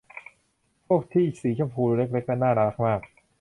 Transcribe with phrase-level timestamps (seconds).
[0.87, 3.01] พวกที่สีชมพูเล็ก ๆ นั้นน่ารักมาก